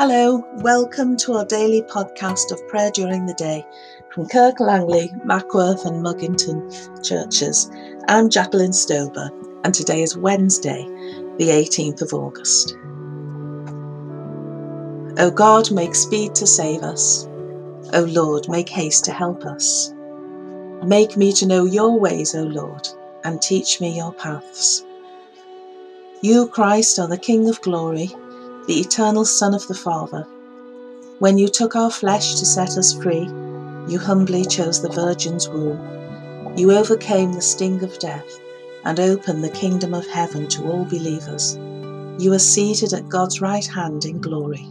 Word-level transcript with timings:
Hello, 0.00 0.42
welcome 0.62 1.14
to 1.18 1.34
our 1.34 1.44
daily 1.44 1.82
podcast 1.82 2.52
of 2.52 2.68
prayer 2.68 2.90
during 2.90 3.26
the 3.26 3.34
day 3.34 3.66
from 4.14 4.26
Kirk 4.28 4.58
Langley, 4.58 5.12
Mackworth, 5.26 5.84
and 5.84 6.02
Mugginton 6.02 7.06
churches. 7.06 7.70
I'm 8.08 8.30
Jacqueline 8.30 8.70
Stober, 8.70 9.28
and 9.62 9.74
today 9.74 10.00
is 10.00 10.16
Wednesday, 10.16 10.86
the 11.36 11.50
18th 11.50 12.00
of 12.00 12.14
August. 12.14 12.78
O 15.18 15.30
God, 15.30 15.70
make 15.70 15.94
speed 15.94 16.34
to 16.36 16.46
save 16.46 16.82
us. 16.82 17.28
O 17.92 18.06
Lord, 18.08 18.48
make 18.48 18.70
haste 18.70 19.04
to 19.04 19.12
help 19.12 19.44
us. 19.44 19.92
Make 20.82 21.18
me 21.18 21.30
to 21.34 21.46
know 21.46 21.66
your 21.66 22.00
ways, 22.00 22.34
O 22.34 22.44
Lord, 22.44 22.88
and 23.24 23.42
teach 23.42 23.82
me 23.82 23.98
your 23.98 24.14
paths. 24.14 24.82
You, 26.22 26.48
Christ, 26.48 26.98
are 26.98 27.06
the 27.06 27.18
King 27.18 27.50
of 27.50 27.60
glory 27.60 28.08
the 28.66 28.80
eternal 28.80 29.24
Son 29.24 29.54
of 29.54 29.66
the 29.68 29.74
Father. 29.74 30.26
When 31.18 31.38
you 31.38 31.48
took 31.48 31.76
our 31.76 31.90
flesh 31.90 32.34
to 32.36 32.46
set 32.46 32.76
us 32.76 32.94
free, 32.94 33.26
you 33.88 33.98
humbly 33.98 34.44
chose 34.44 34.80
the 34.80 34.88
Virgin's 34.90 35.48
womb. 35.48 36.56
You 36.56 36.72
overcame 36.72 37.32
the 37.32 37.40
sting 37.40 37.82
of 37.82 37.98
death 37.98 38.40
and 38.84 39.00
opened 39.00 39.42
the 39.42 39.50
kingdom 39.50 39.94
of 39.94 40.06
heaven 40.06 40.48
to 40.48 40.64
all 40.64 40.84
believers. 40.84 41.56
You 42.18 42.32
are 42.34 42.38
seated 42.38 42.92
at 42.92 43.08
God's 43.08 43.40
right 43.40 43.66
hand 43.66 44.04
in 44.04 44.20
glory. 44.20 44.66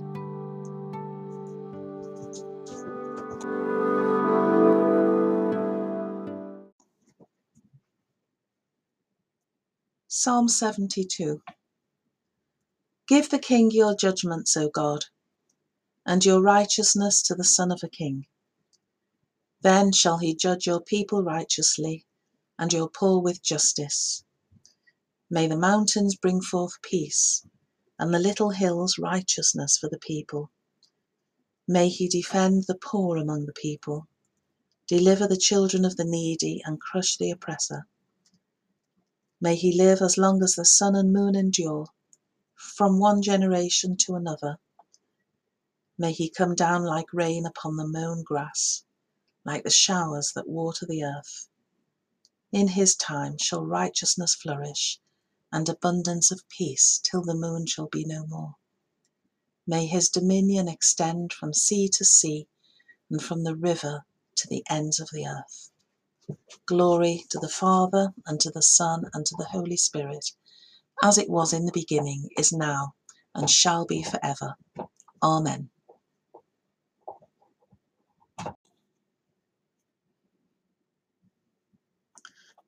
Psalm 10.08 10.48
72 10.48 11.42
Give 13.10 13.28
the 13.28 13.40
king 13.40 13.72
your 13.72 13.96
judgments, 13.96 14.56
O 14.56 14.70
God, 14.70 15.06
and 16.06 16.24
your 16.24 16.44
righteousness 16.44 17.24
to 17.24 17.34
the 17.34 17.44
son 17.44 17.72
of 17.72 17.82
a 17.84 17.90
king. 17.90 18.28
Then 19.64 19.92
shall 19.94 20.20
he 20.20 20.36
judge 20.36 20.68
your 20.68 20.80
people 20.80 21.24
righteously, 21.24 22.06
and 22.60 22.72
your 22.72 22.88
poor 22.88 23.20
with 23.20 23.42
justice. 23.42 24.24
May 25.28 25.48
the 25.48 25.58
mountains 25.58 26.16
bring 26.16 26.40
forth 26.40 26.84
peace, 26.84 27.44
and 27.98 28.14
the 28.14 28.20
little 28.20 28.52
hills 28.52 29.00
righteousness 29.00 29.80
for 29.80 29.90
the 29.90 29.98
people. 29.98 30.52
May 31.68 31.90
he 31.90 32.08
defend 32.08 32.66
the 32.68 32.76
poor 32.78 33.18
among 33.18 33.48
the 33.48 33.54
people, 33.54 34.08
deliver 34.88 35.26
the 35.26 35.36
children 35.36 35.84
of 35.84 35.98
the 35.98 36.06
needy, 36.06 36.62
and 36.64 36.80
crush 36.80 37.18
the 37.18 37.32
oppressor. 37.32 37.88
May 39.42 39.56
he 39.56 39.76
live 39.76 40.04
as 40.04 40.16
long 40.16 40.44
as 40.44 40.54
the 40.54 40.66
sun 40.66 40.96
and 40.96 41.12
moon 41.12 41.36
endure 41.36 41.88
from 42.80 42.98
one 42.98 43.22
generation 43.22 43.98
to 43.98 44.16
another. 44.16 44.58
May 45.98 46.14
he 46.14 46.30
come 46.30 46.56
down 46.56 46.86
like 46.86 47.14
rain 47.14 47.46
upon 47.46 47.76
the 47.76 47.86
mown 47.86 48.24
grass, 48.24 48.86
like 49.44 49.66
the 49.66 49.70
showers 49.70 50.32
that 50.36 50.48
water 50.48 50.86
the 50.86 51.04
earth. 51.04 51.50
In 52.54 52.70
his 52.70 52.96
time 52.96 53.38
shall 53.38 53.66
righteousness 53.66 54.34
flourish, 54.34 54.98
and 55.52 55.68
abundance 55.68 56.32
of 56.32 56.48
peace 56.48 57.02
till 57.04 57.22
the 57.22 57.36
moon 57.36 57.66
shall 57.66 57.88
be 57.88 58.06
no 58.06 58.26
more. 58.28 58.56
May 59.68 59.86
his 59.86 60.08
dominion 60.08 60.70
extend 60.70 61.34
from 61.34 61.54
sea 61.54 61.90
to 61.90 62.06
sea, 62.06 62.48
and 63.12 63.22
from 63.22 63.44
the 63.44 63.58
river 63.58 64.06
to 64.38 64.48
the 64.48 64.64
ends 64.70 65.02
of 65.02 65.10
the 65.12 65.28
earth. 65.28 65.70
Glory 66.66 67.26
to 67.30 67.40
the 67.40 67.50
Father, 67.50 68.14
and 68.26 68.40
to 68.40 68.52
the 68.52 68.64
Son, 68.64 69.10
and 69.14 69.26
to 69.26 69.36
the 69.38 69.48
Holy 69.52 69.78
Spirit 69.78 70.32
as 71.04 71.18
it 71.18 71.30
was 71.30 71.54
in 71.54 71.66
the 71.66 71.72
beginning, 71.74 72.30
is 72.38 72.52
now, 72.52 72.94
and 73.34 73.50
shall 73.50 73.86
be 73.86 74.04
forever. 74.04 74.56
Amen. 75.24 75.70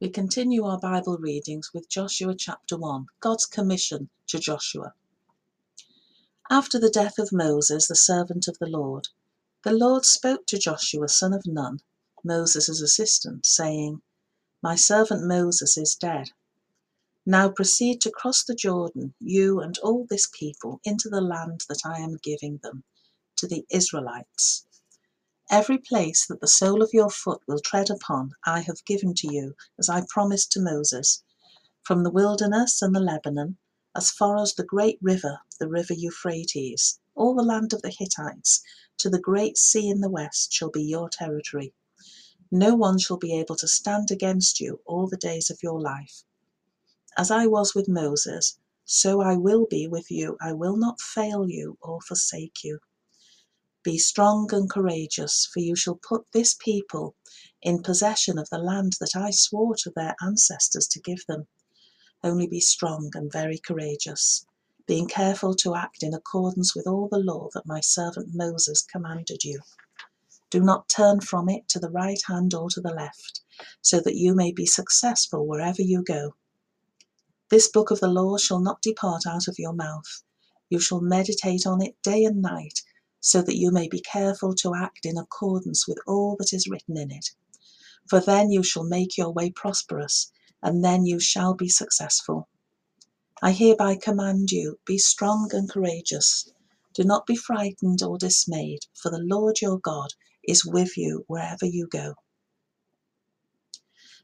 We 0.01 0.09
continue 0.09 0.65
our 0.65 0.79
Bible 0.79 1.17
readings 1.19 1.69
with 1.73 1.87
Joshua 1.87 2.33
chapter 2.35 2.75
1, 2.75 3.05
God's 3.19 3.45
commission 3.45 4.09
to 4.27 4.39
Joshua. 4.39 4.93
After 6.49 6.79
the 6.79 6.89
death 6.89 7.19
of 7.19 7.31
Moses, 7.31 7.87
the 7.87 7.95
servant 7.95 8.47
of 8.47 8.57
the 8.59 8.67
Lord, 8.67 9.09
the 9.63 9.71
Lord 9.71 10.05
spoke 10.05 10.47
to 10.47 10.57
Joshua, 10.57 11.07
son 11.07 11.33
of 11.33 11.45
Nun, 11.45 11.81
Moses' 12.23 12.81
assistant, 12.81 13.45
saying, 13.45 14.01
My 14.63 14.75
servant 14.75 15.27
Moses 15.27 15.77
is 15.77 15.95
dead. 15.95 16.31
Now 17.25 17.49
proceed 17.49 18.01
to 18.01 18.11
cross 18.11 18.43
the 18.43 18.55
Jordan, 18.55 19.13
you 19.19 19.59
and 19.61 19.77
all 19.79 20.07
this 20.09 20.27
people, 20.33 20.81
into 20.83 21.09
the 21.09 21.21
land 21.21 21.65
that 21.69 21.81
I 21.85 21.99
am 21.99 22.17
giving 22.23 22.59
them, 22.63 22.83
to 23.37 23.47
the 23.47 23.65
Israelites. 23.71 24.65
Every 25.51 25.77
place 25.77 26.25
that 26.27 26.41
the 26.41 26.47
sole 26.47 26.81
of 26.83 26.93
your 26.93 27.11
foot 27.11 27.41
will 27.47 27.59
tread 27.59 27.91
upon, 27.91 28.31
I 28.45 28.61
have 28.61 28.85
given 28.85 29.13
to 29.15 29.31
you, 29.33 29.55
as 29.79 29.89
I 29.89 30.05
promised 30.09 30.51
to 30.53 30.61
Moses, 30.61 31.23
from 31.83 32.03
the 32.03 32.11
wilderness 32.11 32.81
and 32.81 32.95
the 32.95 32.99
Lebanon, 33.01 33.57
as 33.95 34.11
far 34.11 34.37
as 34.41 34.55
the 34.55 34.63
great 34.65 34.99
river, 35.01 35.39
the 35.59 35.69
river 35.69 35.93
Euphrates, 35.93 36.99
all 37.15 37.35
the 37.35 37.43
land 37.43 37.73
of 37.73 37.81
the 37.83 37.91
Hittites, 37.97 38.61
to 38.99 39.09
the 39.09 39.19
great 39.19 39.57
sea 39.57 39.89
in 39.89 40.01
the 40.01 40.09
west 40.09 40.53
shall 40.53 40.71
be 40.71 40.83
your 40.83 41.09
territory. 41.09 41.73
No 42.51 42.75
one 42.75 42.99
shall 42.99 43.17
be 43.17 43.39
able 43.39 43.57
to 43.57 43.67
stand 43.67 44.11
against 44.11 44.59
you 44.59 44.81
all 44.85 45.07
the 45.07 45.17
days 45.17 45.49
of 45.51 45.63
your 45.63 45.79
life. 45.81 46.23
As 47.17 47.31
I 47.31 47.47
was 47.47 47.75
with 47.75 47.89
Moses, 47.89 48.57
so 48.85 49.21
I 49.21 49.37
will 49.37 49.67
be 49.69 49.87
with 49.87 50.11
you. 50.11 50.37
I 50.41 50.53
will 50.53 50.77
not 50.77 51.01
fail 51.01 51.49
you 51.49 51.77
or 51.81 52.01
forsake 52.01 52.63
you. 52.63 52.79
Be 53.83 53.97
strong 53.97 54.49
and 54.53 54.69
courageous, 54.69 55.47
for 55.53 55.61
you 55.61 55.75
shall 55.75 55.95
put 56.07 56.25
this 56.33 56.55
people 56.55 57.15
in 57.61 57.83
possession 57.83 58.37
of 58.39 58.49
the 58.49 58.59
land 58.59 58.93
that 58.99 59.15
I 59.15 59.31
swore 59.31 59.75
to 59.77 59.91
their 59.95 60.15
ancestors 60.21 60.87
to 60.89 61.01
give 61.01 61.25
them. 61.27 61.47
Only 62.23 62.47
be 62.47 62.61
strong 62.61 63.11
and 63.15 63.31
very 63.31 63.59
courageous, 63.59 64.45
being 64.87 65.07
careful 65.07 65.55
to 65.57 65.75
act 65.75 66.03
in 66.03 66.13
accordance 66.13 66.75
with 66.75 66.87
all 66.87 67.09
the 67.09 67.19
law 67.19 67.49
that 67.53 67.67
my 67.67 67.81
servant 67.81 68.31
Moses 68.33 68.83
commanded 68.83 69.43
you. 69.45 69.61
Do 70.51 70.61
not 70.61 70.89
turn 70.89 71.21
from 71.21 71.49
it 71.49 71.67
to 71.69 71.79
the 71.79 71.91
right 71.91 72.21
hand 72.27 72.53
or 72.53 72.69
to 72.71 72.81
the 72.81 72.93
left, 72.93 73.41
so 73.81 73.99
that 74.01 74.15
you 74.15 74.35
may 74.35 74.51
be 74.53 74.65
successful 74.67 75.47
wherever 75.47 75.81
you 75.81 76.03
go. 76.03 76.35
This 77.51 77.67
book 77.67 77.91
of 77.91 77.99
the 77.99 78.07
law 78.07 78.37
shall 78.37 78.61
not 78.61 78.81
depart 78.81 79.27
out 79.27 79.49
of 79.49 79.59
your 79.59 79.73
mouth. 79.73 80.23
You 80.69 80.79
shall 80.79 81.01
meditate 81.01 81.67
on 81.67 81.81
it 81.83 82.01
day 82.01 82.23
and 82.25 82.41
night, 82.41 82.81
so 83.19 83.43
that 83.43 83.57
you 83.57 83.71
may 83.71 83.89
be 83.89 84.01
careful 84.01 84.55
to 84.55 84.73
act 84.73 85.05
in 85.05 85.17
accordance 85.17 85.87
with 85.87 85.99
all 86.07 86.37
that 86.39 86.53
is 86.53 86.69
written 86.69 86.97
in 86.97 87.11
it. 87.11 87.31
For 88.09 88.21
then 88.21 88.51
you 88.51 88.63
shall 88.63 88.85
make 88.85 89.17
your 89.17 89.31
way 89.31 89.51
prosperous, 89.51 90.31
and 90.63 90.83
then 90.83 91.05
you 91.05 91.19
shall 91.19 91.53
be 91.53 91.69
successful. 91.69 92.47
I 93.41 93.51
hereby 93.51 93.97
command 93.97 94.51
you, 94.51 94.79
be 94.85 94.97
strong 94.97 95.51
and 95.53 95.69
courageous. 95.69 96.51
Do 96.95 97.03
not 97.03 97.27
be 97.27 97.35
frightened 97.35 98.01
or 98.01 98.17
dismayed, 98.17 98.87
for 98.95 99.11
the 99.11 99.19
Lord 99.23 99.61
your 99.61 99.79
God 99.79 100.13
is 100.43 100.65
with 100.65 100.97
you 100.97 101.25
wherever 101.27 101.65
you 101.65 101.87
go. 101.87 102.15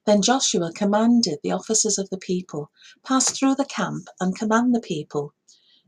Then 0.07 0.21
Joshua 0.21 0.71
commanded 0.71 1.39
the 1.43 1.51
officers 1.51 1.97
of 1.97 2.09
the 2.11 2.17
people, 2.17 2.71
Pass 3.03 3.29
through 3.29 3.55
the 3.55 3.65
camp 3.65 4.07
and 4.21 4.33
command 4.33 4.73
the 4.73 4.79
people, 4.79 5.33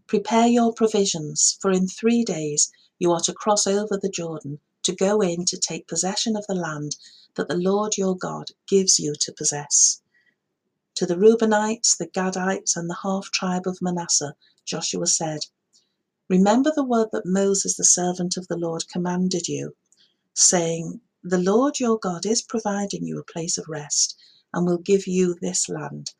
Prepare 0.08 0.48
your 0.48 0.74
provisions, 0.74 1.58
for 1.62 1.72
in 1.72 1.88
three 1.88 2.26
days 2.26 2.70
you 2.98 3.14
are 3.14 3.22
to 3.22 3.34
cross 3.34 3.66
over 3.66 3.98
the 3.98 4.10
Jordan, 4.10 4.60
to 4.84 4.94
go 4.94 5.22
in 5.22 5.46
to 5.46 5.58
take 5.58 5.88
possession 5.88 6.36
of 6.36 6.46
the 6.48 6.54
land 6.54 6.98
that 7.36 7.48
the 7.48 7.56
Lord 7.56 7.98
your 7.98 8.14
God 8.14 8.52
gives 8.68 9.00
you 9.00 9.16
to 9.22 9.32
possess. 9.32 10.02
To 10.96 11.06
the 11.06 11.16
Reubenites, 11.16 11.96
the 11.96 12.08
Gadites, 12.08 12.76
and 12.76 12.90
the 12.90 13.00
half 13.04 13.32
tribe 13.32 13.68
of 13.68 13.82
Manasseh, 13.82 14.36
Joshua 14.66 15.08
said, 15.08 15.46
Remember 16.28 16.74
the 16.76 16.84
word 16.84 17.08
that 17.14 17.26
Moses, 17.26 17.78
the 17.78 17.86
servant 17.86 18.36
of 18.36 18.50
the 18.50 18.58
Lord, 18.58 18.90
commanded 18.90 19.48
you, 19.48 19.78
saying, 20.34 21.00
the 21.24 21.38
Lord 21.38 21.82
your 21.82 22.00
God 22.00 22.26
is 22.26 22.42
providing 22.42 23.06
you 23.06 23.20
a 23.20 23.24
place 23.24 23.58
of 23.58 23.68
rest 23.68 24.16
and 24.54 24.66
will 24.66 24.78
give 24.78 25.06
you 25.06 25.36
this 25.42 25.68
land. 25.68 26.14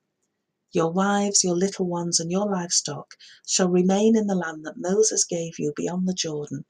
Your 0.74 0.92
wives, 0.92 1.42
your 1.42 1.56
little 1.56 1.88
ones, 1.88 2.20
and 2.20 2.30
your 2.30 2.52
livestock 2.52 3.16
shall 3.46 3.70
remain 3.70 4.18
in 4.18 4.28
the 4.28 4.36
land 4.36 4.66
that 4.66 4.78
Moses 4.78 5.24
gave 5.24 5.58
you 5.58 5.72
beyond 5.74 6.06
the 6.06 6.14
Jordan. 6.14 6.66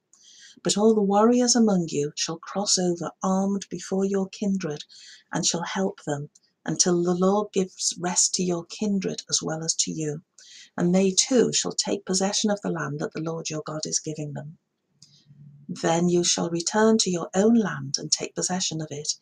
But 0.62 0.78
all 0.78 0.94
the 0.94 1.02
warriors 1.02 1.56
among 1.56 1.88
you 1.90 2.14
shall 2.16 2.38
cross 2.38 2.78
over 2.78 3.12
armed 3.24 3.66
before 3.70 4.06
your 4.06 4.30
kindred 4.30 4.84
and 5.32 5.44
shall 5.44 5.64
help 5.64 6.04
them 6.06 6.30
until 6.64 7.02
the 7.02 7.16
Lord 7.16 7.52
gives 7.52 7.96
rest 8.00 8.36
to 8.36 8.44
your 8.44 8.66
kindred 8.66 9.24
as 9.28 9.42
well 9.42 9.64
as 9.64 9.74
to 9.76 9.92
you. 9.92 10.22
And 10.78 10.94
they 10.94 11.12
too 11.12 11.52
shall 11.52 11.74
take 11.74 12.06
possession 12.06 12.52
of 12.52 12.62
the 12.62 12.70
land 12.70 13.00
that 13.00 13.14
the 13.14 13.22
Lord 13.22 13.50
your 13.50 13.64
God 13.64 13.86
is 13.86 14.00
giving 14.00 14.34
them. 14.34 14.60
Then 15.70 16.10
you 16.10 16.24
shall 16.26 16.50
return 16.50 16.98
to 17.00 17.12
your 17.12 17.30
own 17.36 17.56
land 17.56 17.98
and 18.00 18.12
take 18.12 18.36
possession 18.36 18.82
of 18.82 18.90
it, 18.92 19.14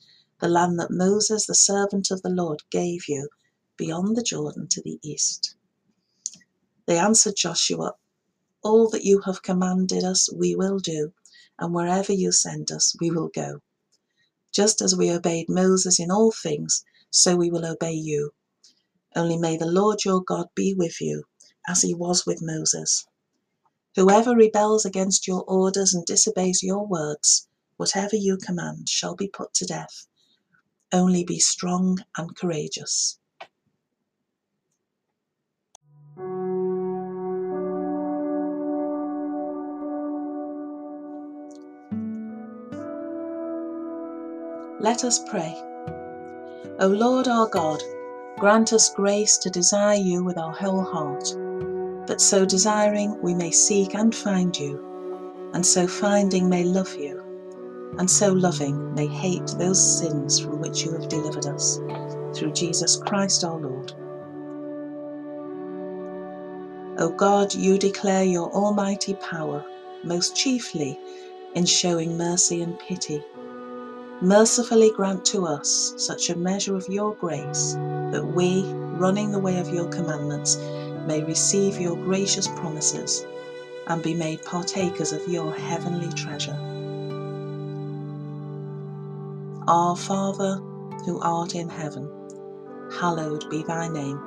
the 0.41 0.49
land 0.49 0.79
that 0.79 0.91
Moses, 0.91 1.47
the 1.47 1.55
servant 1.55 2.11
of 2.11 2.23
the 2.23 2.29
Lord, 2.31 2.63
gave 2.71 3.09
you 3.09 3.29
beyond 3.77 4.17
the 4.17 4.23
Jordan 4.23 4.67
to 4.71 4.81
the 4.83 4.99
east. 5.03 5.55
They 6.87 6.99
answered 6.99 7.35
Joshua, 7.37 7.93
All 8.63 8.89
that 8.91 9.05
you 9.05 9.21
have 9.25 9.43
commanded 9.43 10.03
us, 10.03 10.31
we 10.33 10.55
will 10.55 10.79
do, 10.79 11.13
and 11.59 11.73
wherever 11.73 12.13
you 12.13 12.31
send 12.31 12.71
us, 12.71 12.95
we 13.01 13.11
will 13.11 13.29
go. 13.29 13.61
Just 14.53 14.81
as 14.81 14.95
we 14.95 15.11
obeyed 15.11 15.47
Moses 15.49 15.99
in 15.99 16.11
all 16.11 16.31
things, 16.31 16.83
so 17.11 17.35
we 17.37 17.51
will 17.51 17.65
obey 17.65 17.93
you. 17.93 18.31
Only 19.15 19.37
may 19.37 19.57
the 19.57 19.67
Lord 19.67 20.05
your 20.05 20.23
God 20.23 20.47
be 20.55 20.75
with 20.75 21.01
you, 21.01 21.23
as 21.67 21.81
he 21.83 21.93
was 21.95 22.25
with 22.25 22.39
Moses. 22.41 23.05
Whoever 23.97 24.35
rebels 24.35 24.85
against 24.85 25.27
your 25.27 25.43
orders 25.47 25.95
and 25.95 26.05
disobeys 26.05 26.61
your 26.61 26.85
words, 26.85 27.47
whatever 27.77 28.15
you 28.15 28.37
command, 28.37 28.87
shall 28.89 29.15
be 29.15 29.27
put 29.27 29.55
to 29.55 29.65
death. 29.65 30.05
Only 30.91 31.23
be 31.23 31.39
strong 31.39 31.97
and 32.15 32.35
courageous. 32.35 33.17
Let 44.79 45.03
us 45.03 45.27
pray. 45.27 45.55
O 46.79 46.87
Lord 46.87 47.27
our 47.27 47.47
God, 47.47 47.81
grant 48.37 48.73
us 48.73 48.93
grace 48.93 49.39
to 49.39 49.49
desire 49.49 49.97
you 49.97 50.23
with 50.23 50.37
our 50.37 50.53
whole 50.53 50.83
heart, 50.83 51.33
that 52.07 52.21
so 52.21 52.45
desiring 52.45 53.21
we 53.21 53.33
may 53.33 53.51
seek 53.51 53.93
and 53.95 54.15
find 54.15 54.57
you, 54.57 55.51
and 55.53 55.65
so 55.65 55.87
finding 55.87 56.49
may 56.49 56.63
love 56.63 56.95
you, 56.95 57.23
and 57.99 58.09
so 58.09 58.33
loving 58.33 58.93
may 58.95 59.07
hate 59.07 59.47
those 59.57 59.99
sins 59.99 60.39
from 60.39 60.59
which 60.59 60.83
you 60.83 60.91
have 60.91 61.09
delivered 61.09 61.45
us, 61.45 61.77
through 62.33 62.51
Jesus 62.53 62.97
Christ 62.97 63.43
our 63.43 63.59
Lord. 63.59 63.93
O 66.99 67.09
God, 67.09 67.53
you 67.53 67.77
declare 67.77 68.23
your 68.23 68.51
almighty 68.51 69.13
power, 69.15 69.63
most 70.03 70.35
chiefly 70.35 70.99
in 71.55 71.65
showing 71.65 72.17
mercy 72.17 72.61
and 72.61 72.79
pity 72.79 73.23
Mercifully 74.21 74.89
grant 74.95 75.23
to 75.25 75.45
us 75.45 75.93
such 75.95 76.31
a 76.31 76.35
measure 76.35 76.75
of 76.75 76.87
your 76.89 77.13
grace 77.13 77.73
that 78.11 78.25
we, 78.25 78.63
running 78.97 79.31
the 79.31 79.37
way 79.37 79.59
of 79.59 79.69
your 79.69 79.87
commandments, 79.89 80.55
may 81.07 81.23
receive 81.23 81.79
your 81.79 81.95
gracious 81.95 82.47
promises 82.47 83.25
and 83.87 84.03
be 84.03 84.13
made 84.13 84.43
partakers 84.43 85.13
of 85.13 85.27
your 85.27 85.53
heavenly 85.53 86.11
treasure. 86.13 86.57
Our 89.67 89.95
Father, 89.95 90.57
who 91.05 91.19
art 91.21 91.55
in 91.55 91.69
heaven, 91.69 92.09
hallowed 92.99 93.49
be 93.49 93.63
thy 93.63 93.87
name. 93.87 94.19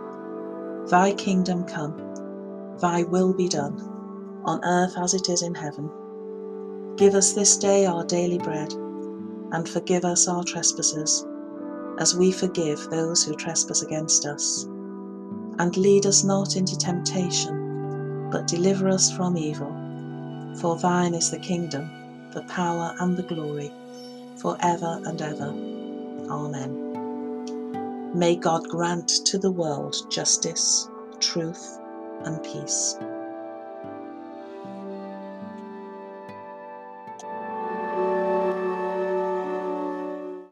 Thy 0.88 1.12
kingdom 1.12 1.64
come, 1.64 1.96
thy 2.80 3.02
will 3.04 3.32
be 3.34 3.48
done, 3.48 3.78
on 4.44 4.64
earth 4.64 4.94
as 4.96 5.14
it 5.14 5.28
is 5.28 5.42
in 5.42 5.54
heaven. 5.54 5.90
Give 6.96 7.14
us 7.14 7.32
this 7.34 7.56
day 7.56 7.86
our 7.86 8.04
daily 8.04 8.38
bread 8.38 8.72
and 9.52 9.68
forgive 9.68 10.04
us 10.04 10.28
our 10.28 10.44
trespasses, 10.44 11.26
as 11.98 12.16
we 12.16 12.32
forgive 12.32 12.88
those 12.88 13.24
who 13.24 13.34
trespass 13.34 13.82
against 13.82 14.26
us. 14.26 14.66
And 15.60 15.76
lead 15.76 16.06
us 16.06 16.24
not 16.24 16.56
into 16.56 16.76
temptation, 16.78 18.30
but 18.30 18.46
deliver 18.46 18.88
us 18.88 19.12
from 19.14 19.36
evil. 19.36 19.70
For 20.56 20.78
thine 20.78 21.12
is 21.12 21.30
the 21.30 21.38
kingdom, 21.38 21.90
the 22.32 22.42
power, 22.44 22.96
and 22.98 23.14
the 23.14 23.24
glory, 23.24 23.70
for 24.36 24.56
ever 24.60 25.02
and 25.04 25.20
ever. 25.20 25.54
Amen. 26.30 26.94
May 28.14 28.36
God 28.36 28.68
grant 28.70 29.08
to 29.26 29.38
the 29.38 29.50
world 29.50 29.94
justice, 30.10 30.88
truth, 31.20 31.78
and 32.24 32.42
peace. 32.42 32.96